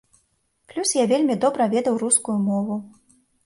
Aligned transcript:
Плюс 0.73 0.93
я 0.95 1.05
вельмі 1.11 1.37
добра 1.45 1.69
ведаў 1.77 2.03
рускую 2.07 2.39
мову. 2.51 2.83